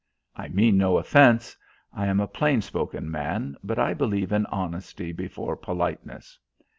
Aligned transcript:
I 0.35 0.47
mean 0.47 0.79
no 0.79 0.97
offence. 0.97 1.55
I 1.93 2.07
am 2.07 2.19
a 2.19 2.25
plain 2.25 2.61
spoken 2.61 3.11
man, 3.11 3.55
but 3.63 3.77
I 3.77 3.93
believe 3.93 4.31
in 4.31 4.47
honesty 4.47 5.11
before 5.11 5.55
politeness." 5.55 6.39